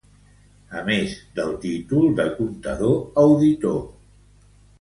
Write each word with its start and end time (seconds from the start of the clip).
A 0.77 0.79
més 0.87 1.13
del 1.39 1.53
títol 1.65 2.09
de 2.21 2.25
Contador 2.39 2.97
Auditor. 3.27 3.81